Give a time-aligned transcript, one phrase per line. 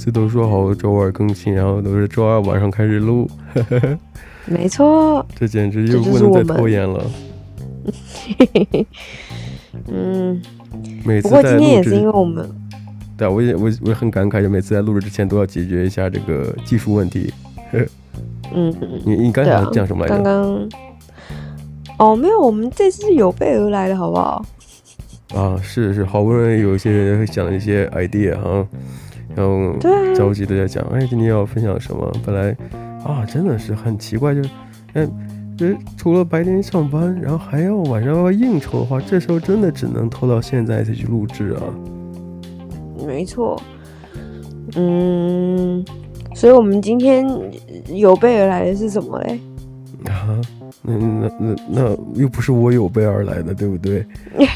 [0.00, 3.30] 次都说好周二更新，然后都是周二晚上开始录。
[4.46, 7.04] 没错， 这简直就不能再拖延了。
[9.92, 10.40] 嗯，
[11.04, 12.48] 每次不过今天也是因为我们，
[13.18, 17.32] 对啊，我也我我也很感慨，就每次在录制之前都要解决一下这个技术问题。
[18.52, 20.14] 嗯，你你刚才讲什么来着？
[20.14, 20.68] 刚刚
[21.98, 24.44] 哦，没有，我们这次是有备而来的，好不好？
[25.34, 28.66] 啊，是是，好不容易有一些人会想一些 idea 哈，
[29.34, 29.72] 然后
[30.14, 32.10] 着急的在讲，哎，今天要分享什么？
[32.24, 32.56] 本来
[33.04, 34.50] 啊，真的是很奇怪，就是，
[34.94, 35.06] 哎，
[35.56, 41.62] 这除了白天上班，然后还要晚上要应酬的话，这时候真的只能拖到现在才去录制啊。
[43.06, 43.60] 没错，
[44.76, 45.84] 嗯，
[46.34, 47.26] 所以我们今天
[47.88, 49.40] 有备而来的是什么嘞？
[50.06, 50.40] 啊。
[50.82, 54.04] 那那那那又不是我有备而来的，对不对？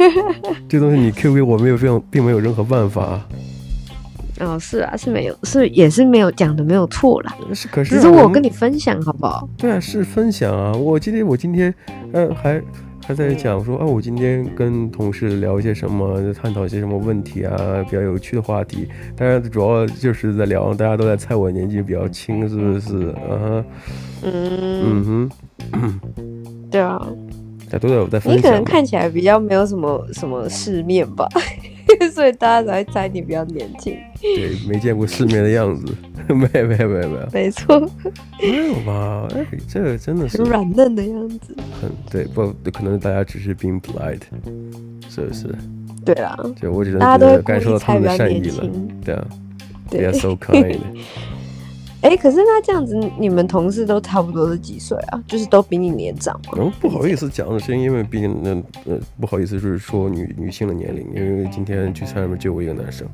[0.67, 3.21] 这东西你 Q 给我没有这样，并没有任何办法。
[4.41, 7.35] 哦，是啊，是没有，是也是没有讲的，没有错啦。
[7.53, 9.49] 是，可是只是我跟你分享好不好？
[9.57, 10.73] 对啊，是分享啊。
[10.73, 11.73] 我今天我今天
[12.13, 12.61] 呃还
[13.07, 18.89] 还在讲说啊，我今天跟同事聊一些什么，探讨一些什么问题啊，比较有趣的话题。
[19.17, 23.09] 当然主要就是在聊，大家都在猜我年纪比较轻，是不是？
[23.11, 23.65] 啊，
[24.23, 25.31] 嗯嗯
[25.71, 26.01] 哼。
[26.71, 26.99] 对啊，
[27.71, 28.37] 大家都有在分享。
[28.37, 31.29] 你可能看起来比较没有什么什么世面吧，
[32.13, 33.97] 所以大家才会猜你比较年轻。
[34.21, 35.95] 对，没见过世面的样子，
[36.29, 37.29] 没有没有没有没有。
[37.33, 37.81] 没错，
[38.41, 39.29] 没有吧？
[39.35, 41.57] 哎，这个真的是很软嫩的样子。
[41.81, 44.21] 很对，不可能大家只是 being polite，
[45.09, 45.55] 是不是？
[46.05, 48.71] 对啊，就我只能觉得感受到他们的善意了。
[49.05, 49.27] 对啊，
[49.91, 50.79] 对，They are so kind。
[52.05, 55.19] 哎、欸，可是那这样子，你们同事都差不多是几岁啊？
[55.27, 56.53] 就是都比你年长吗？
[56.59, 58.51] 嗯，不好意思讲的是，因为毕竟那
[58.85, 63.09] 呃不好意思，就是说女女性的年龄，因为今天聚餐里面就我一个男生，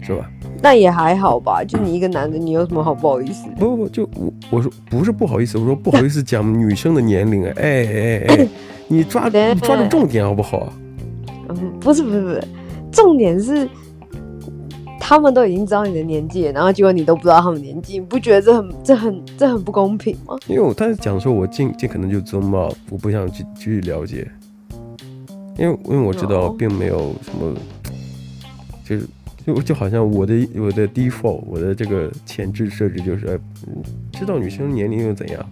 [0.00, 0.26] 是吧？
[0.62, 3.46] 那也还好吧，就你一个男的，你有什么好不好意思？
[3.58, 8.48] 不不不，就我我说不是不好意思，我说不好意思讲女生的年龄，哎哎哎，
[8.88, 10.72] 你抓你抓住重点好不好？
[11.50, 12.42] 嗯，不是不是不是，
[12.90, 13.68] 重点是。
[14.98, 20.36] 他们都已经知道你的年纪，然后结果你都不知道他们年纪，你不觉得这很、这很、这很不公平吗？
[20.46, 24.26] 因为我当时讲说，我尽尽可能就 zoom out，我不想去去了解，
[25.58, 27.54] 因为因为我知道并没有什么，
[28.84, 29.06] 就是
[29.46, 33.38] 就就好像我的我的 default，我的这个前置设置就是，
[34.12, 35.46] 知道女生年龄又怎样？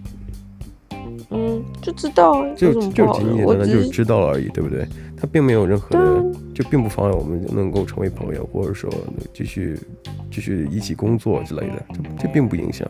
[1.33, 4.87] 嗯，就知道，就就仅仅简单的就知道了而已，对不对？
[5.17, 8.89] 他并没有任何的，就并不妨碍我们能够成为朋友，或者说
[9.33, 9.79] 继续
[10.29, 12.87] 继续一起工作之类的，这这并不影响。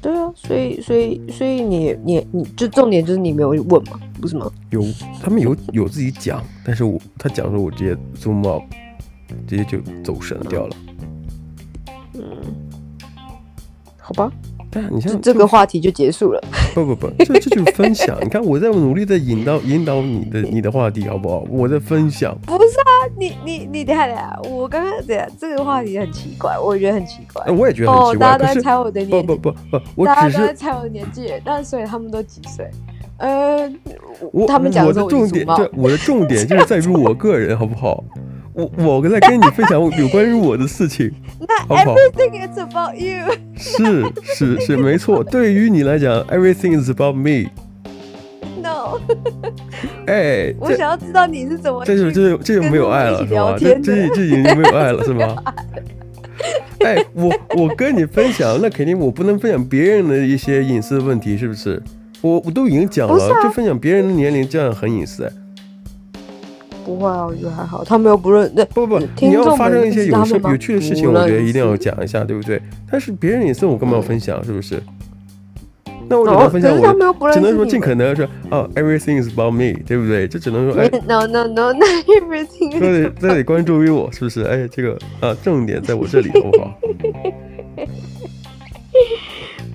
[0.00, 4.50] 对啊，所以所以所以你你你就重点就是你没有问嘛，不是吗？
[4.70, 4.82] 有，
[5.22, 8.62] 他们有有自己讲，但是我他讲说我直接 zoom out，
[9.46, 10.76] 直接就走神掉了。
[12.14, 12.22] 嗯，
[13.98, 14.32] 好吧。
[14.74, 16.42] 但你像这个话题就结束了。
[16.74, 18.18] 不不不，这这就是分享。
[18.20, 21.44] 你看我在努力的引导引导你的你的话题，好不好？
[21.48, 22.36] 我在分享。
[22.44, 27.52] 不是啊，你你你等下等下，我刚刚等下这个话题很奇怪，我觉得很奇怪。
[27.52, 28.26] 我也觉得很奇怪。
[28.26, 29.26] 大家都在猜我的年纪。
[29.26, 32.68] 不不不不，大家都在猜我的年纪，但所以他们都几岁？
[33.18, 33.72] 呃，
[34.48, 38.02] 他们讲我的重点，就我的重点就是在于我个人，好不好？
[38.54, 41.12] 我我刚才跟你分享有关于我的事情，
[41.68, 43.34] 那 everything is about you。
[43.58, 45.22] 是是是，没错。
[45.24, 47.50] 对于你来讲，everything is about me。
[48.62, 48.98] No。
[50.06, 53.56] 哎，我想要知道你是怎么，这就这就这就没有爱了，是吧？
[53.58, 55.36] 这这这已经没有爱了，是吗？
[56.78, 61.82] 哎，我我跟你分享，那肯定我不能分享别人的一些隐私问题，是不是？
[62.22, 65.30] 我我都已经讲了，就分享别人的年龄，这样很隐私。
[66.84, 67.82] 不会啊，我觉得还好。
[67.82, 72.60] 他们又不认，那不不，你要发生一些有趣有趣的事情，我觉得一定要讲一下，对不对？
[72.90, 74.82] 但是别人隐私我干嘛要分享，是不是？
[76.06, 80.28] 那我只能分享我，只能说尽可能说哦，everything is about me，对不对？
[80.28, 82.78] 这只能说哎，no no no，not everything。
[82.78, 84.42] 都得都得关注于我，是不是？
[84.42, 86.78] 哎，这个啊，重点在我这里，好不好？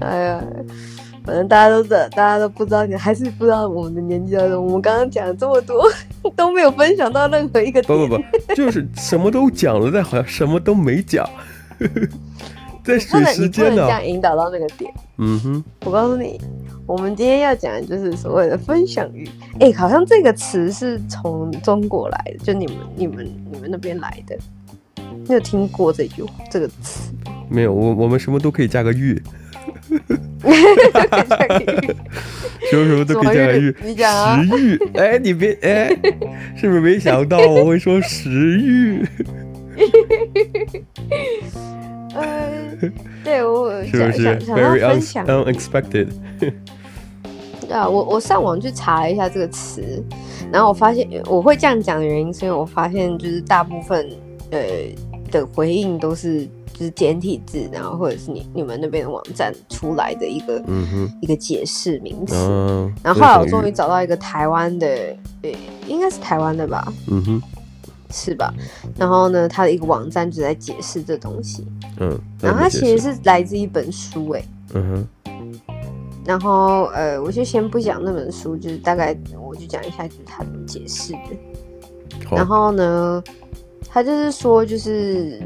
[0.08, 0.44] 哎呀。
[1.30, 4.60] 反正大家都知道，大家都不知道，你还是不知道我们的年纪了。
[4.60, 5.88] 我们刚刚讲了这么多，
[6.36, 7.86] 都没有分享到任何一个点。
[7.86, 8.24] 不不不，
[8.56, 11.30] 就是什么都讲了，但好像什么都没讲。
[12.84, 14.92] 在水时间呢，这样引导到那个点。
[15.18, 16.42] 嗯哼，我告诉你，
[16.88, 19.30] 我们今天要讲的就是所谓的分享欲。
[19.60, 24.36] 哎、欸，好像这个词是从中国来的，就你们、你们、你们那边来的。
[25.28, 27.14] 你有听过这句话这个词？
[27.50, 29.22] 没有，我我们什么都可以加个欲。
[32.70, 34.44] 什么什么都可以加个欲，你讲啊？
[34.44, 35.90] 食欲， 哎，你别哎，
[36.56, 39.06] 是不是没想到我会说食欲？
[42.16, 42.50] 呃，
[43.24, 46.08] 对我是不是想想要分享 unexpected？
[46.40, 46.54] 对
[47.72, 50.04] 啊，我我上网去查了一下这个词，
[50.52, 54.10] 然后我发现我会这样讲的原因，是因为我发现就是大部分
[54.52, 54.60] 呃
[55.30, 60.62] 的回应都是就是简体字，然后或者是你你们那边的网站出来的一个、
[61.22, 64.88] 一个解释名词，嗯、然后后来我终于找到一个台湾的，
[65.44, 65.50] 呃，
[65.88, 67.42] 应该是台湾的吧，嗯哼，
[68.12, 68.54] 是吧？
[68.98, 71.66] 然后呢，他的一个网站就在解释这东西，
[72.00, 74.44] 嗯，然后它其实是来自一本书，哎，
[74.74, 75.08] 嗯哼。
[76.26, 81.20] 然后，呃，我就先不讲那本书，就是大概我就讲一下，就是他怎么解释的。
[82.30, 83.24] 然后呢，
[83.92, 85.42] 他就是说，就是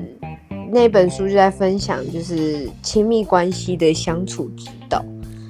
[0.72, 5.04] 那本书就在分享，就是亲密关系的相处之道。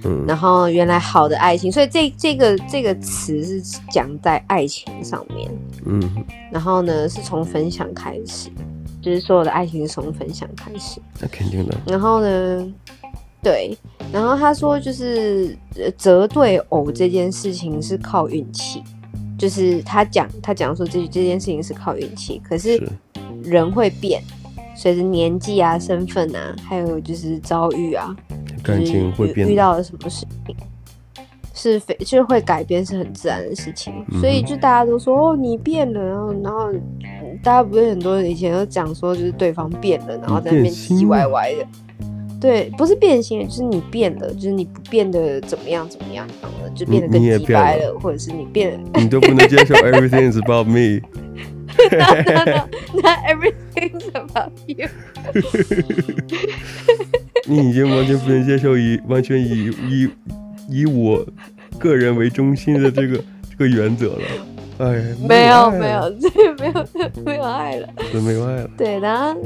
[0.03, 0.23] 嗯。
[0.27, 3.61] 然后，原来好的爱情，所以这这个这个词是
[3.91, 5.51] 讲在爱情上面。
[5.85, 6.01] 嗯。
[6.51, 8.49] 然后呢，是从分享开始，
[9.01, 11.01] 就是所有的爱情是从分享开始。
[11.19, 11.75] 那肯定的。
[11.87, 12.73] 然后呢？
[13.41, 13.77] 对，
[14.09, 15.53] 然后他说就是
[15.97, 18.81] 择对偶这件事情是靠运气，
[19.37, 22.81] 就是他讲他讲说这这件事情是靠运气，可是
[23.43, 24.21] 人会变，
[24.75, 28.15] 随着年纪啊、身份啊，还有就是遭遇啊，
[28.63, 30.55] 感情会变，遇到了什么事情
[31.53, 36.71] 是非就是会改变是很自然的事情，嗯、所以就大家都说哦你变了，然后然后
[37.43, 41.65] 大家不是很多人以前都讲说就是对方变了，然后在那边唧唧歪歪的。
[42.43, 50.99] 对，不是变心，就是你变了，就是你不变得怎么样怎么样了，就变得更直白了，或者是你变了，你都不能接受 everything is about me。
[51.89, 52.67] no, no, no,
[53.01, 54.89] not everything is about you。
[57.47, 60.09] 你已经完全不能接受以完全以以
[60.69, 61.25] 以我
[61.79, 64.21] 个人为中心的这个 这个原则了。
[64.79, 66.29] 哎，没有没有，这
[66.59, 66.85] 没有
[67.23, 67.87] 没有爱了，
[68.21, 68.69] 没有爱了。
[68.77, 69.41] 对，然后。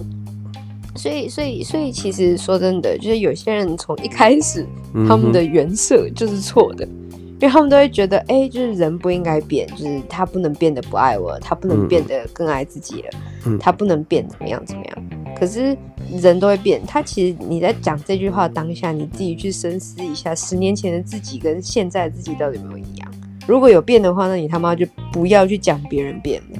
[0.97, 4.65] 所以，所以，所以，其实说真的，就是有些人从一开始，
[5.07, 13.09] 他们的原色就是错的，嗯、因为他们都会觉得，哎、欸，就是人不应该变，就是他不能变得不爱我，他不能变得更爱自己了，
[13.45, 15.03] 嗯、他不能变怎么样怎么样。
[15.39, 15.77] 可是
[16.19, 23.11] 人都会变，他其实你在讲这句话当下，你自己去深思一下，十年前的自己跟现在的自己到底有没有一样？
[23.47, 26.59] 如果有变的话，那你他妈就不要去讲别人变了，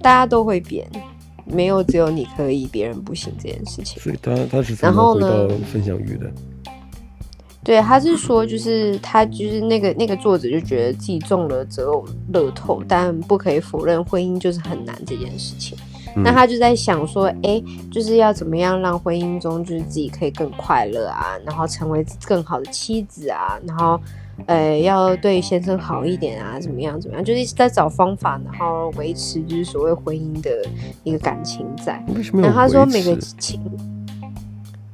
[0.00, 0.88] 大家都会变。
[1.50, 4.02] 没有只有你可以，别人不行这件事情。
[4.02, 6.30] 所以他他是怎么回到分享欲的？
[7.64, 15.76] 对，他是说，就是他就是那个那个作者就觉得自己中了择偶乐透，但不可以否认婚姻就是很难这件事情。
[16.16, 24.00] 嗯、那他就在想说，哎，就是要怎么样让婚姻中就是自己可以更快乐啊，然后成为更好的妻子啊，然后。
[24.46, 26.98] 呃，要对先生好一点啊，怎么样？
[27.00, 27.24] 怎么样？
[27.24, 30.50] 就是一直在找方法，然后维持就是所谓婚姻的
[31.04, 32.02] 一个感情在。
[32.32, 33.60] 然后他说每个情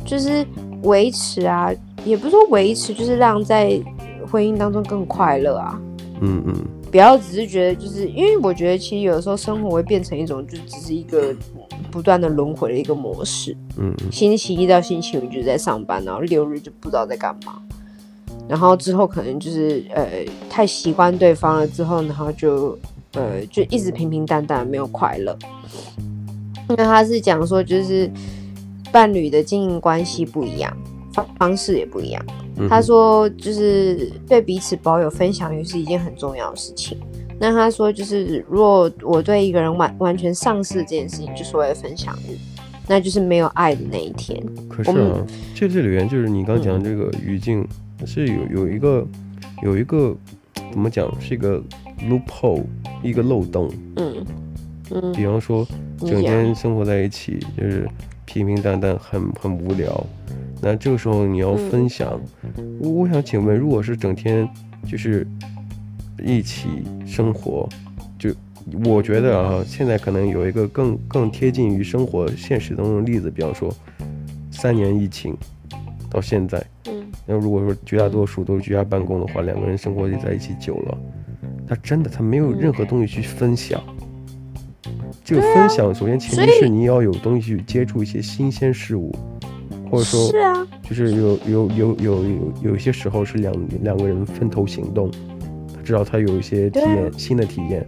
[0.05, 0.45] 就是
[0.83, 1.71] 维持啊，
[2.05, 3.81] 也不是说维持，就是让在
[4.31, 5.81] 婚姻当中更快乐啊。
[6.21, 6.55] 嗯嗯，
[6.91, 11.35] 不要只是觉得，就是因为我觉得其实有的时候生活会变成一种，就只是一个
[11.91, 13.57] 不断的轮回的一个模式。
[13.77, 17.61] 嗯，星期一到星期五就在上班，然后六日就不知道在干嘛。
[18.49, 20.07] 然后之后可能就是呃
[20.51, 22.79] 太习惯对方了，之后然后就
[23.15, 25.37] 呃就一直平平淡淡，没有快乐。
[26.69, 28.11] 那他是讲说，就是
[28.91, 30.75] 伴侣的经营关系不一样，
[31.13, 32.25] 方方式也不一样。
[32.57, 36.99] 嗯、他说，就是对彼此保有分享欲是一件很重要的事情。
[37.39, 42.39] 那他说，就是如果我对一个人完完全丧失这件事情，就所谓的分享欲，
[42.89, 44.41] 那就是没有爱的那一天。
[44.69, 47.61] 可是啊，们这这里面就是你刚讲这个语境。
[47.61, 47.69] 嗯
[48.07, 49.07] 是有有一个
[49.63, 50.15] 有一个
[50.71, 51.63] 怎么讲，是一个
[52.03, 52.63] loophole，
[53.03, 53.71] 一个漏洞。
[53.97, 54.27] 嗯
[54.91, 55.67] 嗯，比方说
[56.01, 57.89] 整天生活在一起，就是
[58.27, 60.07] 平平淡淡，很很无聊。
[60.61, 62.21] 那这个时候你要分享，
[62.59, 64.47] 嗯、我我想请问，如果是整天
[64.87, 65.27] 就是
[66.23, 66.69] 一起
[67.07, 67.84] 生活，就
[68.85, 73.75] 我觉得啊，现在可能有一个更更贴近于生活现实当中的例子，比方说
[74.51, 75.37] 三年疫情
[76.11, 76.59] 到现在。
[76.87, 80.99] 嗯那如果说绝大多数都是居家办公的话，两个人生活在一起久了，
[81.67, 83.83] 他真的他没有任何东西去分享。
[85.25, 89.11] 这个分享首先前提是你要有东西去接触一些新鲜事物，
[89.91, 95.11] 或者说，是啊就是有有有有有有一些时候是两两个人分头行动，
[95.75, 97.87] 他知道他有一些体验新的体验，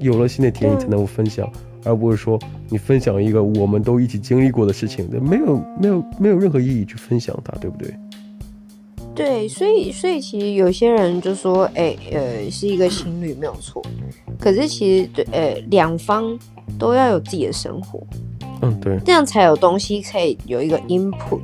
[0.00, 1.50] 有了新的体验你才能够分享，
[1.84, 2.38] 而不是说
[2.68, 7.94] 你分享一个我们都一起经历过的事情，没有没有没有任何意义去分享它，对不对？
[9.14, 13.82] 对，所以所以其实有些人就说，哎，呃，是一个情侣没有错，
[14.38, 16.38] 可是其实对，呃，两方
[16.78, 18.00] 都要有自己的生活。
[18.62, 21.40] 嗯，对，这样才有东西可以有一个 input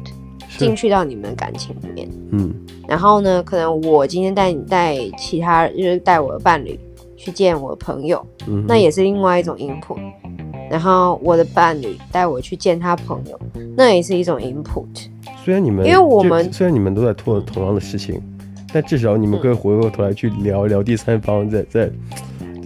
[0.59, 2.09] 进去到你们的感情里面。
[2.31, 2.55] 嗯，
[2.87, 6.79] 然后呢，可能我今天带你带其他，就是带我的伴侣
[7.17, 9.99] 去见我的朋友，嗯，那也是另外一种 input。
[10.69, 13.41] 然后我的伴侣带我去见他朋友，
[13.77, 14.87] 那也是一种 input。
[15.45, 18.21] 虽然你们，因为我们虽然你们都在做同样的事情，
[18.73, 21.91] 但至少你们可以回过头来去聊一聊第三方在在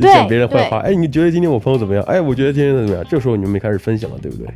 [0.00, 0.78] 讲别人坏话。
[0.78, 2.02] 哎，你觉得今天我朋友怎么样？
[2.04, 3.04] 哎，我觉得今天怎么样？
[3.08, 4.48] 这时候你们没开始分享了，对不对？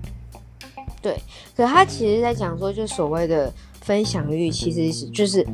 [1.02, 1.16] 对。
[1.54, 5.46] 可他其实在讲说，就所谓的分享欲，其实是就是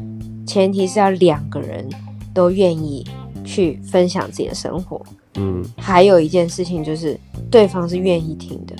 [0.46, 1.86] 前提是要两个人
[2.32, 3.04] 都愿意
[3.50, 5.00] 去分享自己的生活。
[5.36, 5.64] 嗯。
[5.76, 7.18] 还有一件事情就是。
[7.50, 8.76] 对方是愿意听的，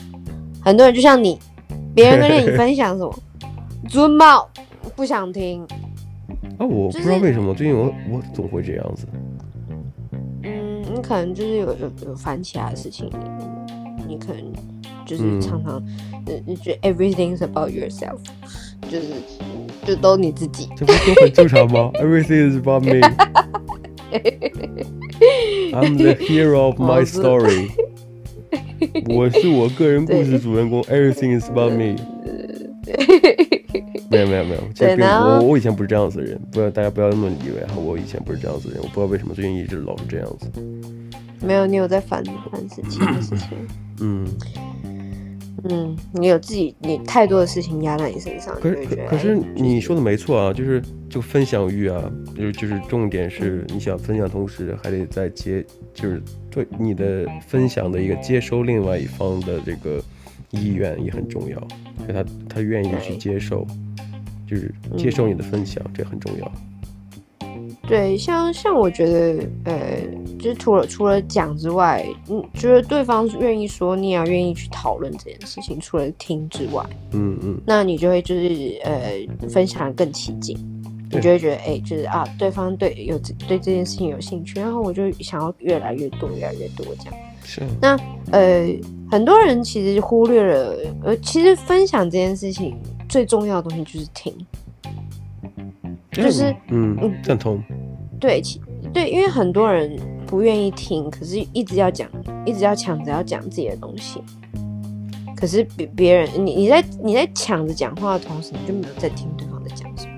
[0.63, 1.37] 很多人就像你，
[1.93, 3.13] 别人跟你分享什么，
[3.91, 4.49] 尊冒
[4.95, 5.65] 不想听。
[6.57, 9.09] 啊，我不知道为什么、就是、最近我我总会这样子。
[10.45, 13.11] 嗯，你可能就是有有有烦其他的事情，
[14.07, 14.53] 你可能
[15.05, 15.83] 就是常常，
[16.27, 18.19] 嗯，你觉得 everything is about yourself，
[18.89, 19.09] 就是
[19.85, 21.91] 就都你自己，这不都很正常吗？
[21.99, 23.01] Everything is about me。
[25.73, 27.71] I'm the hero of my story。
[29.15, 31.97] 我是我个人故事主人公，Everything is about me。
[34.11, 40.51] 没有没有没有，其实我我以前不是这样子的人，不要大家不要那么以为哈，我以前不是这样子的人，我不知道为什么最近一直老是这样子。
[41.41, 43.49] 没有，你有在烦烦事情的事情。
[44.01, 44.27] 嗯。
[45.69, 48.55] 嗯，你有自己，你太多的事情压在你身上。
[48.61, 60.03] 可是可可是你说的没错啊，就是就分享欲啊，就是就是重点是你想分享，同时还得再接，就是对你的分享的一个接收，另外一方的这个
[60.51, 61.59] 意愿也很重要，
[62.07, 63.67] 就他他愿意去接受，
[64.49, 66.53] 就是接受你的分享，这很重要。
[67.91, 69.97] 对，像像我觉得，呃，
[70.39, 75.77] 就是除了除了讲之外，嗯，觉得对方愿意说，你也要愿意去讨论这件事情。
[75.81, 80.57] 除了听之外，嗯嗯，那你就会就是呃，分享得更起劲，
[81.11, 83.19] 你就会觉得，哎，就是啊，对方对有
[83.49, 87.15] 对这件事情有兴趣，然后我就想要越来越多，越来越多这样。
[87.43, 87.63] 是。
[87.81, 87.99] 那
[88.31, 88.73] 呃，
[89.11, 92.77] 很多人其实忽略了，呃，其实分享这件事情
[93.09, 94.33] 最重要的东西就是听。
[96.13, 97.63] 就是嗯嗯赞同，
[98.21, 98.43] 对
[98.93, 102.09] 对，因为很多人不愿意听，可是一直要讲，
[102.45, 104.21] 一直要抢着要讲自己的东西。
[105.35, 110.13] 可是别别人，你你在你在抢着讲话的同时，你就没有在听对方在讲什么，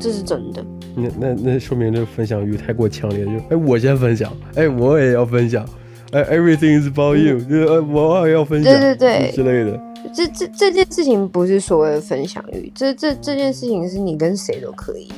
[0.00, 0.64] 这是真的。
[0.96, 5.68] 那那那说明这个分享欲太过强烈，就哎我先分享，哎我也要分享，
[6.12, 9.78] 哎 everything is about you，嗯，就是我也要分享，对对对之类的。
[10.14, 15.08] 这这这件事情不是所谓的分享欲，这这这件事情是你跟谁都可以。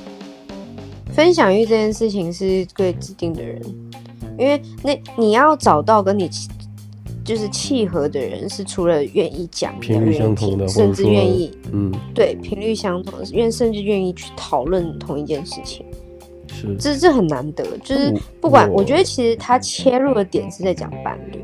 [1.16, 3.58] 分享欲这件事情是对指定的人，
[4.38, 6.28] 因为那你要找到跟你
[7.24, 15.86] 就是契合的人，是除了愿意讲、频率相同的，甚至愿意嗯，对频率相同的，愿甚至愿意去讨论同一件事情，
[16.48, 17.64] 是这这很难得。
[17.78, 21.42] 就是不管我，我觉得其实他切入的点是在讲伴侣。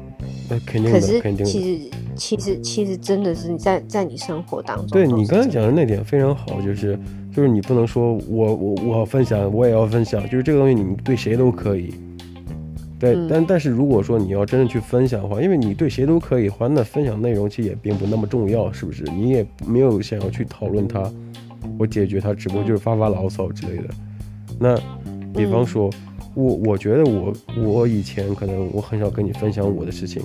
[0.61, 4.89] 可是，其实，其实，其实，真的是你在在你生活当中。
[4.89, 6.99] 对你刚才讲的那点非常好，就是
[7.35, 11.95] 就是你不能说我我我要分享，我也要分享，就是这个东西你对谁都可以。
[12.99, 19.03] 对，嗯、但但是如果说你要真的去分享的话，因为你对谁都可以的话，那分享内容其实也并不那么重要，是不是？
[19.05, 21.11] 你也没有想要去讨论它，
[21.79, 23.85] 我解决它，只不过就是发发牢骚之类的。
[24.57, 24.77] 那
[25.35, 27.33] 比方说，嗯、我我觉得我
[27.65, 30.23] 我以前可能我很少跟你分享我的事情。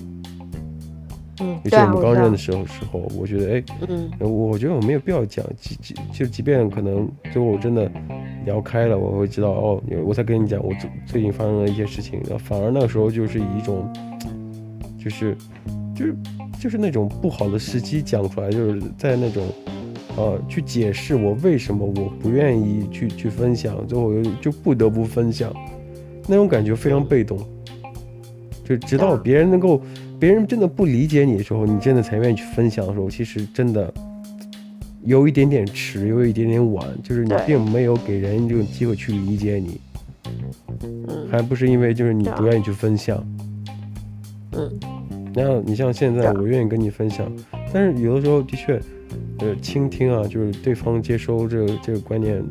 [1.40, 7.90] 嗯，尤其我们刚认的时候时候，我觉得哎，嗯，我觉得我没有必要讲，即即就即便可能最后我真的
[8.44, 13.88] 聊开了，我会知道哦，我才跟你讲我最最近发生了一些事情，然后反而那个时候就是以一种，
[14.98, 15.36] 就是
[15.94, 16.16] 就是
[16.60, 19.46] 就是那种不好的时机讲出来，就是在那种
[20.16, 25.52] 呃去解释我为什么我不愿意去去分享，最后就不得不分享，
[26.26, 27.38] 那种感觉非常被动，
[28.64, 29.80] 就直到别人能够。
[30.18, 33.92] 别人真的不理解你的时候，你真的才愿意去分享的时候，其实真的
[35.04, 39.80] 有一点点迟，有一点点晚，就是你并没有给人这种机会去理解你，
[41.30, 43.24] 还不是因为就是你不愿意去分享。
[44.52, 44.80] 嗯，
[45.34, 47.30] 然后你像现在，我愿意跟你分享，
[47.72, 48.80] 但是有的时候的确，
[49.38, 52.42] 呃，倾听啊，就是对方接收这个这个观念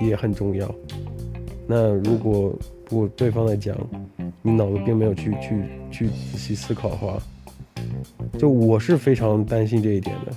[0.00, 0.74] 也很重要。
[1.66, 2.54] 那如果
[2.88, 3.76] 如果对方在讲，
[4.42, 7.16] 你脑子并没有去去去仔细思考的话，
[8.36, 10.32] 就我是非常担心这一点的，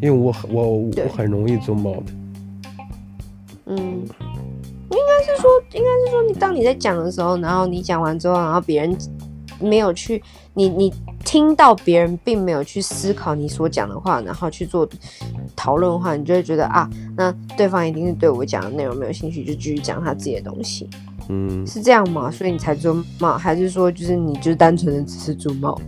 [0.00, 2.04] 因为我我我很容易做 mod。
[3.66, 8.96] 嗯，应该是说，应该是说，你当你在讲的时候，然后你讲完之后，然后别人
[9.60, 10.22] 没有去，
[10.54, 14.88] 你你听到别人并没有去思考你所讲的话，然后去做
[15.56, 20.88] 讨论的话，你就会觉得啊，那对方一定是对我讲的内容没有兴趣，就继续讲他自己的东西。
[21.28, 22.30] 嗯，是这样吗？
[22.30, 25.78] 所以你才做帽，还是说就是你就是单纯的只是做帽？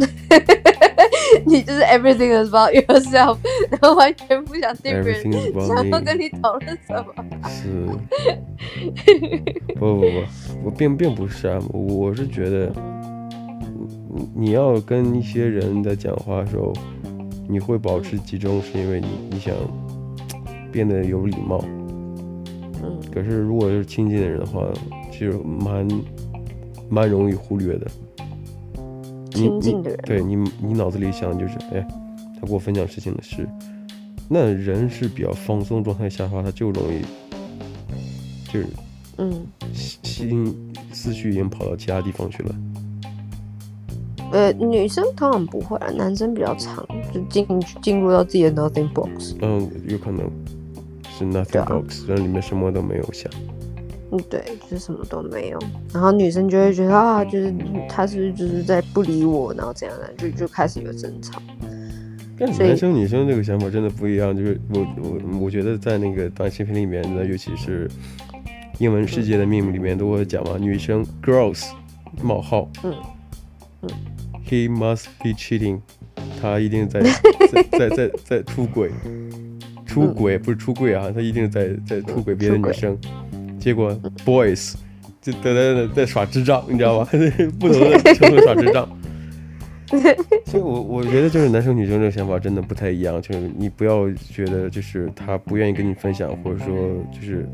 [1.46, 3.36] 你就是 everything is about yourself，
[3.70, 7.14] 然后完全不想听别人想要跟你讨论什么？
[7.48, 7.86] 是，
[9.76, 10.06] 不 不不，
[10.64, 12.72] 我并并不是啊，我是觉得，
[14.34, 16.72] 你要跟一些人在讲话的时候，
[17.48, 19.54] 你会保持集中，是因为你你想
[20.72, 21.64] 变得有礼貌。
[22.82, 25.88] 嗯，可是如果是亲近的人的话，其实蛮
[26.88, 27.86] 蛮容易忽略的。
[29.32, 31.86] 亲近的人，对你，你脑子里想就是，哎，
[32.38, 33.48] 他给我分享事情的事，
[34.28, 37.00] 那人是比较放松状态下的话，他就容易，
[38.52, 38.66] 就是，
[39.18, 42.54] 嗯，心思绪已经跑到其他地方去了。
[44.32, 47.46] 呃，女生通常不会啊，男生比较长，就进
[47.80, 49.34] 进入到自己的 nothing box。
[49.40, 50.30] 嗯，有可能
[51.08, 53.30] 是 nothing box，然后里面什么都没有想。
[54.12, 55.58] 嗯，对，就是什么都没有，
[55.92, 57.54] 然后女生就会觉得啊，就是
[57.88, 61.40] 他是不是就是在不理我，然后怎样的，就就开始有争吵。
[62.38, 67.86] 但男生女生这个想法真的不一样，就是我我我觉得在那个短视频里面的，尤其是
[68.78, 71.68] 英文世界的秘密里面都会讲嘛，女生 girls
[72.22, 72.94] 冒号，嗯
[73.82, 73.90] 嗯
[74.48, 75.80] ，he must be cheating，
[76.40, 77.00] 他一定在
[77.52, 78.90] 在在在在出轨，
[79.84, 82.98] 出轨不是出柜啊，他一定在在出轨别的女生。
[83.60, 84.74] 结果，boys
[85.20, 87.08] 就在在在耍智障，你知道吗？
[87.60, 88.88] 不同的程度耍智障。
[90.46, 93.20] 所以我，我我觉得就是男生女生这个想法真的不太一样。
[93.20, 96.74] 就是你不要觉得就是他不愿意跟你分享，或者说
[97.12, 97.48] 就是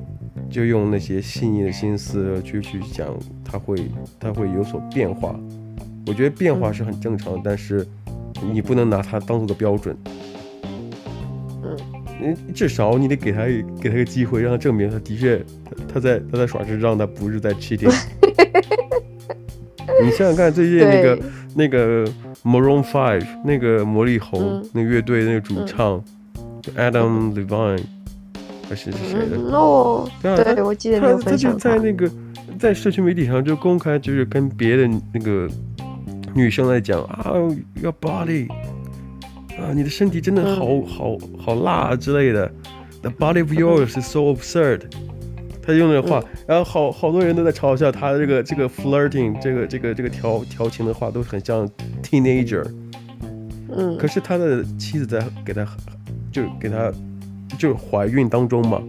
[0.51, 3.09] 就用那些细腻的心思去去想，
[3.43, 3.77] 他会
[4.21, 5.35] 他会有所变化。
[6.07, 7.87] 我觉得变化是很正常的，但是
[8.53, 9.97] 你不能拿它当做个标准。
[12.55, 13.45] 至少你得给他
[13.81, 17.95] 给他个机会，让他证明他的确他他在他在耍智障，他不是在 cheating。
[20.03, 21.19] 你想想看，最近那个
[21.55, 22.05] 那个
[22.45, 26.03] Maroon Five 那个魔力红、嗯、那乐队那个主唱、
[26.37, 27.83] 嗯、Adam Levine
[28.69, 29.37] 还是是谁的？
[29.57, 32.11] 哦，对，他我记得他他就在那个
[32.59, 35.49] 在社区媒体上就公开就是跟别的那个
[36.35, 37.33] 女生在讲啊
[37.81, 38.49] ，Your body。
[39.59, 42.51] 啊，你的身体真的好、嗯、好好辣之类的
[43.01, 44.83] ，The body of yours is so absurd。
[45.63, 51.69] 他用的话，嗯、然后好好多人都在嘲笑他这个这个 flirting，这个这个这个调调情的话都很像
[52.03, 52.65] teenager。
[53.75, 53.97] 嗯。
[53.99, 55.67] 可是他的妻子在给他，
[56.31, 56.93] 就给他，
[57.59, 58.81] 就是怀孕当中嘛，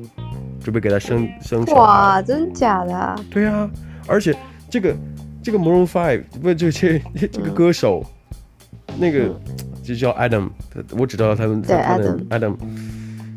[0.62, 1.82] 准备给他生生小孩。
[1.82, 3.16] 哇，真假的、啊？
[3.32, 3.70] 对啊，
[4.06, 4.36] 而且
[4.70, 4.94] 这个
[5.42, 8.06] 这个 Maroon Five 不就这这个歌手，
[8.88, 9.20] 嗯、那个。
[9.28, 10.50] 嗯就叫 Adam，
[10.98, 11.62] 我只知道他们。
[11.62, 12.28] 对，Adam。
[12.28, 12.56] Adam，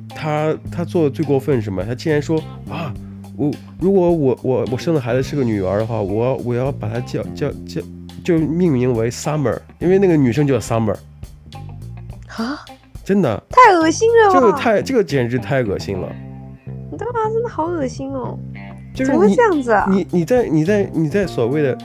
[0.09, 1.85] 他他做的最过分是什么？
[1.85, 2.93] 他竟然说啊，
[3.37, 7.81] 我如果我我我生的孩子是个女儿的话，我要我要把她叫叫叫
[8.25, 10.97] 就命名为 Summer，因为那个女生叫 Summer。
[12.37, 12.59] 啊？
[13.05, 13.43] 真的？
[13.51, 14.33] 太恶心了！
[14.33, 16.09] 这个太这个简直太恶心了。
[16.91, 17.31] 你干嘛？
[17.33, 18.39] 真的好恶心哦！
[18.95, 19.87] 就是怎么会这样子啊？
[19.91, 21.79] 你你在你在你在所谓的。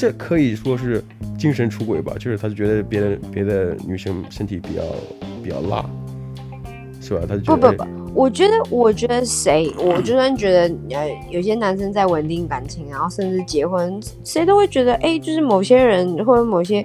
[0.00, 1.04] 这可以说是
[1.36, 4.80] 精神出轨吧，就是他就觉得别的别的女生身体比较
[5.44, 5.84] 比较辣，
[7.02, 7.20] 是吧？
[7.28, 16.82] 他就觉得不不不，我觉得我觉得谁，我就算觉得呃有些男生在稳定感情，然后甚至结婚，谁都会觉得哎，就是某些人或者某些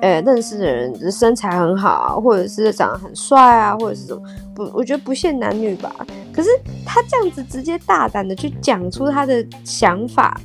[0.00, 4.20] 呃认识的人身材很好啊，或者是长得很帅啊，或者是什么
[4.52, 5.94] 不，我觉得不限男女吧。
[6.32, 6.48] 可是
[6.84, 10.40] 他这样子直接大胆的去讲出他的想法，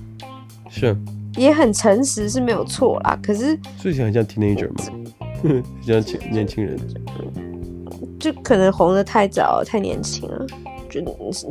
[0.69, 0.95] 是。
[1.36, 4.84] 也很诚实是没有错啦，可是所以很像 teenager 嘛，
[5.82, 6.78] 像年轻人，
[8.19, 10.46] 就可能红的太早，太年轻了，
[10.89, 11.02] 就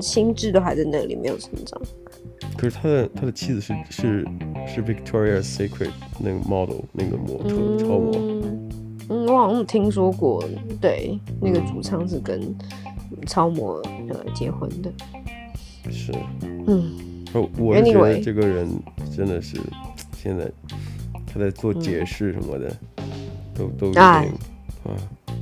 [0.00, 1.80] 心智都还在那里，没有成长。
[2.56, 4.26] 可是他的他的妻子是是
[4.66, 8.12] 是 Victoria's Secret 那个 model 那个模特、嗯、超模，
[9.08, 10.44] 嗯，我好像听说过，
[10.80, 12.54] 对，那个主唱是跟
[13.26, 14.92] 超模呃结婚的，
[15.90, 16.12] 是，
[16.66, 17.11] 嗯。
[17.40, 18.68] 我是觉得这个人
[19.16, 19.56] 真的是，
[20.16, 20.50] 现在
[21.26, 23.04] 他在做解释什么的，嗯、
[23.54, 24.24] 都都有点啊，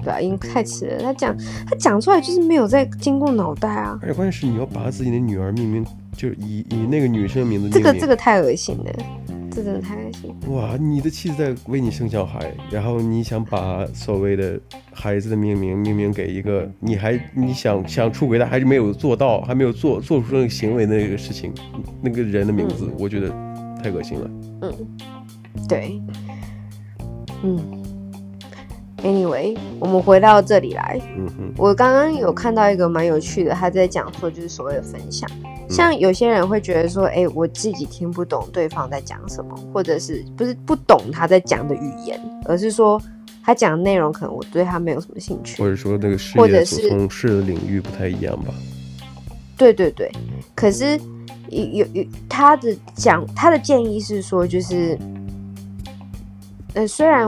[0.02, 1.02] 对啊，因为太迟了。
[1.02, 3.98] 他讲他讲出来就是没有在经过脑袋啊。
[4.02, 8.92] 而且关键是你要把自己的女儿命名，就以以那个女生名字命名，这个这个太恶心了。
[9.50, 10.34] 这真的太恶心！
[10.48, 14.58] 哇，你的妻子在为你生小孩，然后你想把所谓的
[14.92, 21.52] 孩子的命名命名给一个你还你想想出轨但还是没有做到，还没有做做出那个行为的那个事情，
[22.02, 23.28] 那个人的名字，嗯、我觉得
[23.82, 24.30] 太恶心了。
[24.62, 24.72] 嗯，
[25.68, 26.00] 对，
[27.42, 27.79] 嗯，
[29.02, 31.00] Anyway，我们回到这里来。
[31.16, 35.28] 嗯哼，我刚刚有看到一个蛮有趣的，他在讲说就是所谓的分享。
[35.70, 43.00] 像有些人会觉得说，哎、欸，我自己听不懂对方在讲什么，或者是不是不懂他在讲的语言，而是说
[43.42, 48.52] 他讲的内容可能我对他没有什么兴趣，或者说那个事业所从事的领域不太一样吧？
[49.56, 50.10] 对对对，
[50.54, 51.00] 可是
[51.48, 54.98] 有有有他的讲他的建议是说，就是，
[56.74, 57.26] 呃，虽然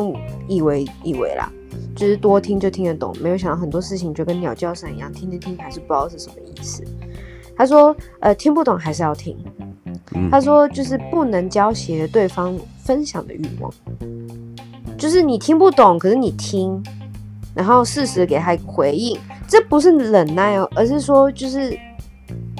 [0.48, 1.50] 以为以为啦。
[1.94, 6.82] 就是多听就听得懂，没有想到很多事情就跟鸟叫声一样，听听听还是不知道是什么意思。
[7.56, 9.36] 他说，呃，听不懂还是要听。
[10.30, 13.72] 他说，就是不能浇熄对方分享的欲望。
[14.96, 16.82] 就是你听不懂，可是你听，
[17.54, 21.78] 然后适时给他回应，这不是忍耐哦，而是说就是。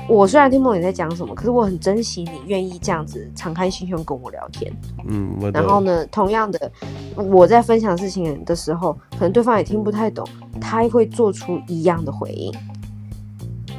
[0.09, 4.71] 我虽然听不懂你在讲什么，可是我很珍惜你愿意这样子敞开心胸跟我聊天。
[5.09, 6.71] 嗯，然后呢，同样的，
[7.17, 10.27] 我在分享事情的时候，可能对方也听不太懂，
[10.61, 12.53] 他会做出一样的回应。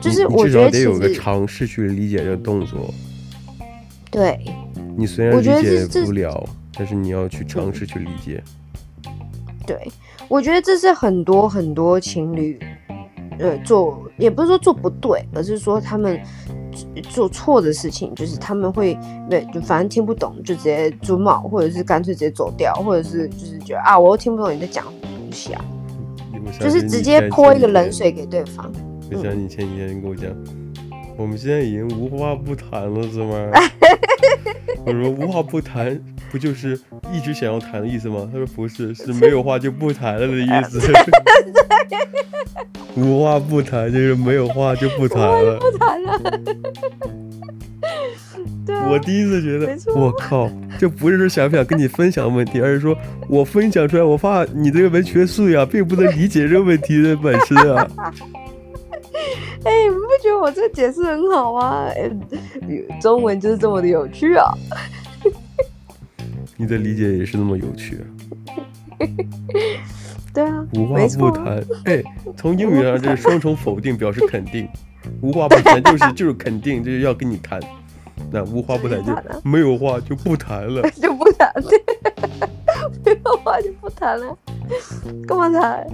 [0.02, 2.94] 就是我觉得得有个尝试去理解这个动作。
[4.10, 4.40] 对，
[4.98, 8.44] 你虽然理解不了，但是你要去尝试去理解。
[9.66, 9.78] 对，
[10.28, 12.60] 我觉得这是很多很多情侣。
[13.40, 16.20] 呃，做也不是说做不对，而是说他们
[17.10, 18.98] 做错的事情，就是他们会
[19.30, 25.66] 对，就反正听不懂，就直接租帽，或者是干脆直接走掉，或者是就是觉得啊，我又听不懂你在讲什么东西啊，
[26.60, 28.72] 就是直接泼一个冷水给对方。
[29.10, 30.30] 就像你前几天跟我讲，
[31.18, 33.50] 我们现在已经无话不谈了，是吗？
[34.86, 35.98] 我说无话不谈，
[36.32, 36.80] 不就是
[37.14, 38.28] 一直想要谈的意思吗？
[38.32, 40.80] 他说不是，是没有话就不谈了的意思。
[42.96, 45.60] 无话不谈就是没有话就不谈了。
[45.60, 46.20] 不谈了。
[48.66, 57.86] 对啊，我第一次觉得，我靠，这不是说想不想跟你分享问题，而是说我分享出来，我发你这个文学素养并不能理解这个问题的本身啊。
[59.66, 61.90] 哎、欸，你不觉得我这解释很好吗？
[63.02, 64.54] 中文就是这么的有趣啊！
[66.58, 68.04] 你的理解也是那么有趣啊！
[70.34, 71.46] 对啊，无话不谈。
[71.86, 72.04] 哎、欸，
[72.36, 74.68] 从英语上这是双重否定，表示肯定。
[75.22, 77.60] 无话不谈 就是就是肯定，就是要跟你谈。
[78.32, 81.52] 那无话不谈就没有话就不谈了， 就不谈，
[83.06, 84.38] 没有话就不谈了，
[85.28, 85.86] 干嘛谈？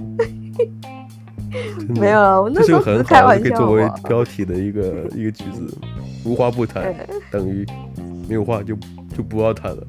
[1.88, 2.48] 没有。
[2.50, 5.76] 这是个很好的可以作为标题的一个一个句子，
[6.24, 6.94] 无话不谈
[7.30, 7.66] 等于
[8.28, 8.76] 没有话就
[9.16, 9.86] 就不要谈了。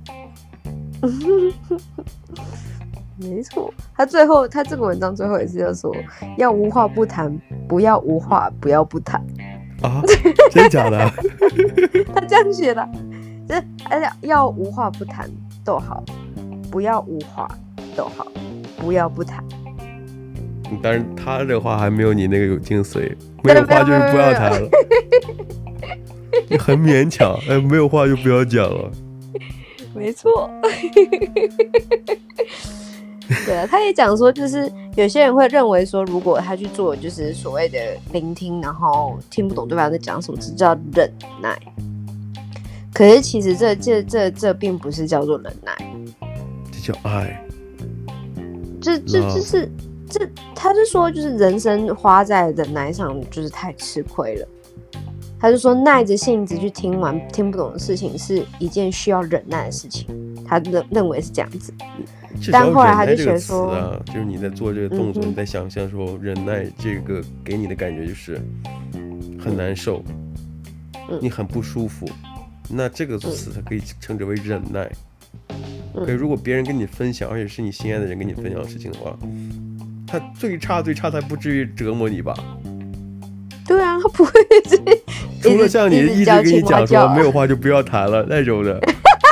[3.21, 5.95] 没错，他最后他这个文章最后也是要说，
[6.37, 7.35] 要无话不谈，
[7.67, 9.21] 不要无话，不要不谈。
[9.81, 10.01] 啊？
[10.51, 11.11] 真的假的？
[12.13, 12.87] 他这样写的，
[13.47, 15.29] 就是哎呀，要无话不谈
[15.63, 16.03] 逗号，
[16.71, 17.47] 不要无话
[17.95, 18.25] 逗号，
[18.77, 19.43] 不要不谈。
[20.81, 24.69] 但是他这话还没有你那个有精髓，没有话就是不要谈了，
[26.47, 28.91] 你很勉强，哎，没有话就不要讲了。
[29.93, 30.49] 没错，
[33.45, 37.77] 对啊，他也讲说，就是有些人会认为说，如果他去做就是所谓的
[38.11, 41.57] 聆听，然后听不懂对方在讲什么，只叫忍耐。
[42.93, 45.75] 可是其实这这这这并不是叫做忍耐，
[46.71, 47.43] 这叫爱。
[48.81, 49.71] 这这这是。
[50.13, 54.47] 这他就说，就是人生花在忍耐上，就是太吃亏了。
[55.39, 60.05] 他就说，耐着性子去听完听不懂的事情，是一件需要忍耐的事情。
[60.45, 61.73] 他认认为是这样子。
[62.51, 68.39] 但后来他就觉得说，啊，就是你在做这个动作，嗯、你在想象说忍耐这个给你的感觉就是
[69.39, 70.03] 很难受，
[71.09, 72.09] 嗯、你很不舒服。
[72.69, 74.89] 那这个词它可以称之为忍耐。
[75.93, 79.17] 可以，如果别人跟你分享，而且是你心爱的人跟你分享的事情的话。
[80.07, 82.33] 他最差最差，他不至于折磨你吧？
[83.67, 84.31] 对啊，他不会。
[85.41, 88.79] 除了像你一直跟你讲说没有话就不要谈了那种的，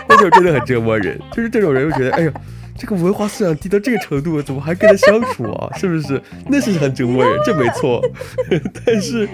[0.08, 1.18] 那种真的很折磨人。
[1.32, 2.34] 就是这种人，会觉得哎呀，
[2.80, 5.70] 这个文化素养低到这个程度，怎么还跟他相处啊？
[5.78, 6.22] 是不是？
[6.48, 8.02] 那是很折磨人，这没错。
[8.86, 9.28] 但是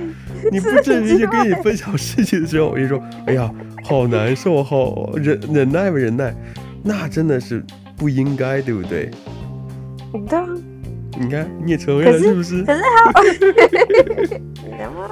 [0.52, 3.50] 你不正经就跟你分享事情的时候，我跟你说，哎呀，
[3.84, 6.36] 好难受，好忍忍耐吧，忍耐，
[6.84, 7.64] 那真的是
[7.96, 9.12] 不应该，对不对？
[10.28, 10.46] 对啊。
[11.18, 12.62] 你看，你也承认了是不是？
[12.64, 13.12] 可是他？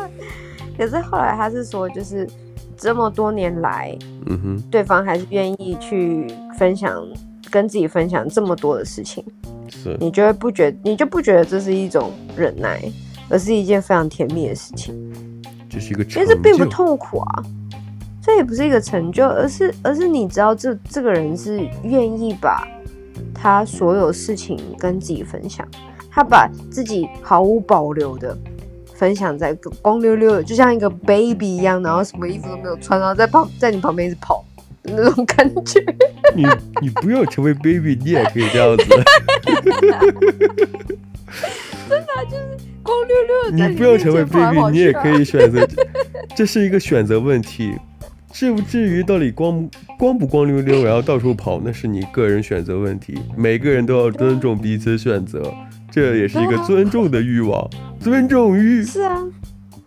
[0.77, 2.27] 可是后来他是说，就是
[2.75, 7.01] 这么多年来，嗯哼，对方还是愿意去分享，
[7.53, 9.23] 跟自己分享这么多的事情，
[9.69, 12.81] 是，你就会不觉，你就不觉得这是一种忍耐，
[13.29, 14.95] 而是一件非常甜蜜的事情。
[15.69, 17.43] 这是一个，其实并不痛苦啊，
[18.23, 22.67] 这也不是一个成就，而是，而是你知道这这个人是愿意把。
[23.35, 25.67] 他所有事情跟自己分享，
[26.09, 28.35] 他把自己毫无保留的
[28.95, 34.45] 分享在光溜溜的，就像一个 baby 一样，然后什么衣服都没有穿，然后在旁在你旁边一直跑
[34.83, 35.79] 那种感觉。
[36.35, 36.45] 你
[36.81, 38.83] 你不要成为 baby， 你也可以这样子。
[41.89, 43.67] 真的、啊、就是光溜溜的。
[43.67, 45.67] 你不要成为 baby，你也可以选择，
[46.35, 47.75] 这是一个选择问题。
[48.31, 49.69] 至不至于到底光
[49.99, 53.15] 光不光溜溜，然后到处跑，那是你个人选择问题。
[53.37, 55.53] 每个人都要尊重彼此选择，
[55.91, 57.69] 这也是一个 尊重的欲望，
[57.99, 58.83] 尊重欲。
[58.83, 59.21] 是啊，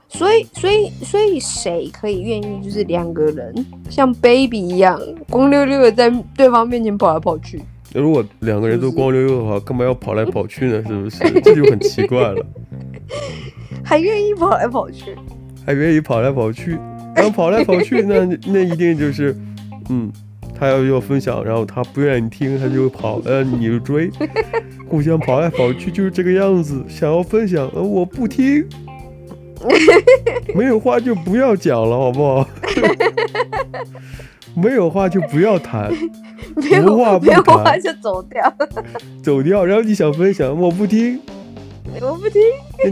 [0.08, 7.60] 所以所以所以谁可以愿意就是两个人像 baby 一样光溜溜的在对方面前跑来跑去？
[7.92, 10.82] 那如果两个人都光溜溜的话，干嘛要跑来跑去呢？
[10.86, 11.18] 是不是？
[11.42, 12.46] 这就很奇怪了。
[13.84, 15.16] 还愿意跑来跑去？
[15.64, 16.78] 还愿意跑来跑去？
[17.14, 19.34] 然后跑来跑去，那 那一定就是，
[19.88, 20.12] 嗯，
[20.58, 24.10] 他要要分享，然后他不愿意听，他就跑，呃，你就追，
[24.88, 26.84] 互相跑来跑去就是这个样子。
[26.88, 28.64] 想要分享，呃，我不听，
[30.54, 32.48] 没有话就不要讲了，好不好？
[34.56, 35.90] 没有话就不要谈，
[36.56, 38.54] 无话不谈，没有话就走掉，
[39.22, 39.64] 走掉。
[39.64, 41.20] 然后你想分享，我不听，
[42.00, 42.42] 我不听，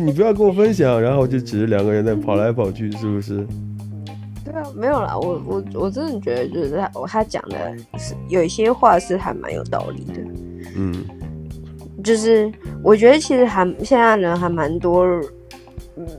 [0.07, 3.46] 你不要跟我分享，然后就只是两个人在跑来跑去，是不是？
[4.44, 7.57] 对啊没有啦，我我我真的觉得就是他他讲的
[7.98, 10.20] 是有一些话是还蛮有道理的，
[10.77, 10.92] 嗯，
[12.05, 15.07] 就是我觉得其实还现在人还蛮多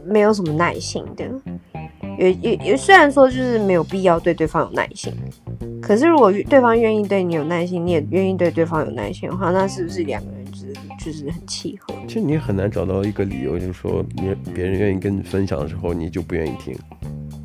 [0.05, 1.25] 没有什么耐心的，
[2.17, 5.13] 也也也虽然说就是没有必要对对方有耐心，
[5.81, 10.73] 可是如果对方愿意对你有耐心，你也愿意对对方有耐心的话，那是不是两个人就是
[11.05, 11.93] 就是很契合？
[12.07, 16.75] 其实你很难找到一个理由，就是说你别人愿意跟你分享的时候，你就不愿意听，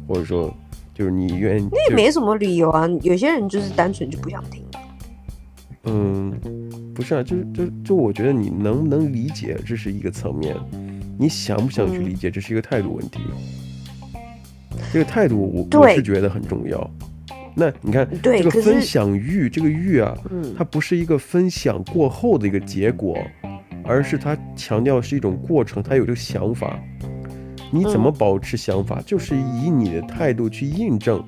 [0.07, 0.53] 或者说。
[0.93, 2.87] 就是你愿意，那也没什么理由啊。
[3.01, 4.62] 有些人就是单纯就不想听。
[5.85, 6.31] 嗯，
[6.95, 10.55] 不是啊，就是就就我觉得你能不能理解，这是一个层面；
[11.21, 13.21] 你想不想去理解，这是一个态度问题。
[14.15, 14.21] 嗯、
[14.91, 16.91] 这个态度我，我我是觉得很重要。
[17.55, 20.17] 那你看，这个分享欲，这个欲啊，
[20.57, 23.19] 它不是一个分享过后的一个结果，
[23.85, 26.81] 而是它强调是一种过程，它有这个想法。
[27.71, 28.99] 你怎么保持想法？
[29.01, 31.23] 嗯、就是以你的态度去印证。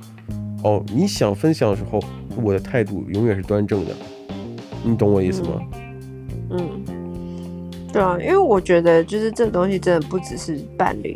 [0.64, 2.02] 哦，你想分享的时候，
[2.36, 3.94] 我的态度永远是端正的。
[4.82, 5.60] 你懂我意思吗？
[6.50, 6.82] 嗯，
[7.92, 11.14] 对啊，因为我觉得就是这东西真的不只是伴侣，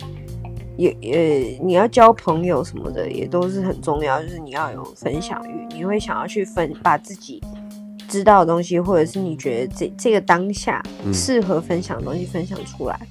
[0.77, 4.23] 也也你要交朋友什么的也都是很重要。
[4.23, 7.43] 就是你要有分享欲，你会想要去分把自己
[8.09, 12.99] 知道的东西，或者是你觉得这这个当下适合分享的东西分享出来。
[13.03, 13.07] 嗯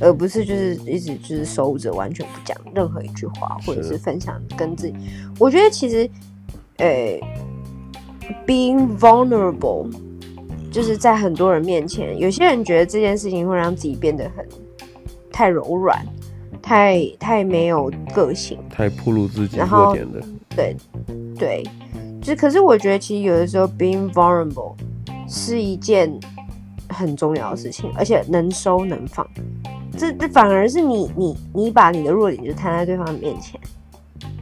[0.00, 4.94] 而不是就是一直就是收着，完全不讲任何一句话，或者是分享跟自己。
[5.40, 6.08] 我觉得其实，
[6.76, 7.20] 诶、欸
[8.46, 9.90] ，being vulnerable，
[10.70, 14.46] 就是在很多人面前，有些人觉得这件事情会让自己变得很
[15.32, 16.04] 太柔软，
[16.60, 20.20] 太太没有个性，太暴露自己弱点的。
[20.54, 20.76] 对
[21.38, 21.64] 对，
[22.20, 24.74] 就是可是我觉得其实有的时候 being vulnerable
[25.28, 26.12] 是一件
[26.88, 29.26] 很重要的事情，而且能收能放。
[29.96, 33.60] 这这反而是你你你把你的弱点就摊在对方的面前，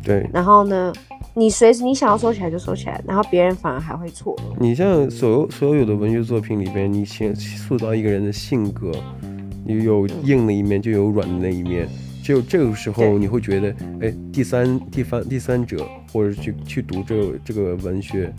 [0.03, 0.93] 对，然后呢，
[1.39, 4.35] 你随时你想要收起来就收起来，然后别人反而还会错。
[4.59, 8.91] 你像所有所有的文学作品里边，你先塑造一个人的性格，
[9.63, 11.87] 你有硬的一面，就有软的那一面，
[12.23, 13.69] 只有这个时候你会觉得，
[14.01, 18.33] 哎，第三第三第三者，或者去去读这个这个文学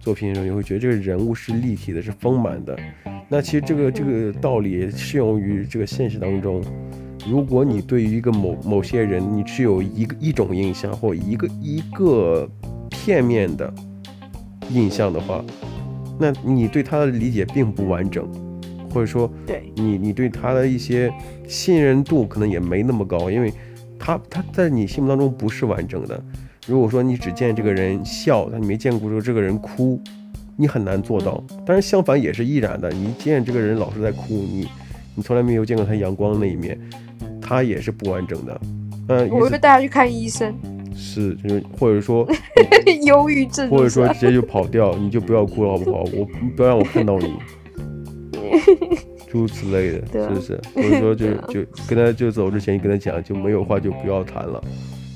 [0.00, 2.74] 作品的时候，你会觉得这个人物是立体的，是丰满的。
[3.28, 6.64] 那其实这个这个道理适用于这个现实当中。
[7.28, 12.48] 如果你对于一个某某些人，你只有一个一种印象或一个一个
[12.88, 13.72] 片面的
[14.70, 15.44] 印象的话，
[16.18, 18.26] 那你对他的理解并不完整，
[18.92, 21.12] 或者说，对你你对他的一些
[21.46, 23.52] 信任度可能也没那么高，因为
[23.98, 26.18] 他他在你心目当中不是完整的。
[26.66, 30.00] 如果说你只见这个人笑，但你没见过说这个人哭。
[30.60, 32.90] 你很难做到，但是相反也是亦然的。
[32.90, 34.66] 你一见这个人老是在哭，你
[35.14, 36.76] 你从来没有见过他阳光的那一面，
[37.48, 38.60] 他也是不完整的。
[39.08, 40.54] 嗯，我会带他去看医生。
[40.94, 42.28] 是，就是或者说
[43.06, 46.00] 忧郁症，或者说 直接就跑掉，你就不要哭了好不好？
[46.14, 47.32] 我不要让我看到你，
[49.30, 50.60] 诸如此类的，是不是？
[50.74, 54.62] 或者说就就跟他就走之前，你跟他讲，就没有话就不要谈了，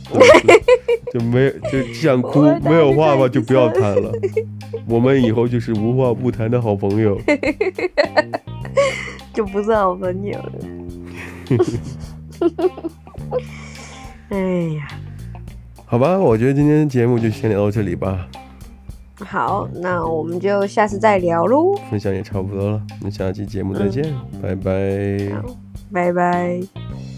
[1.12, 4.11] 就没就想哭，没有话吧就不要谈了。
[4.87, 7.21] 我们以后就是无话不谈的好朋友，
[9.35, 10.53] 就不是好朋友了。
[14.31, 14.38] 哎
[14.76, 14.88] 呀，
[15.85, 18.26] 好吧，我觉得今天节目就先聊到这里吧。
[19.24, 21.74] 好，那我们就下次再聊喽。
[21.90, 24.02] 分享也差不多了，我们下期节目再见，
[24.33, 25.42] 嗯、拜拜。
[25.92, 27.12] 拜拜。